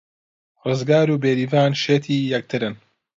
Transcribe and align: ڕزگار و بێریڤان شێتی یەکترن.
ڕزگار 0.67 1.07
و 1.11 1.21
بێریڤان 1.23 1.71
شێتی 1.83 2.17
یەکترن. 2.33 2.75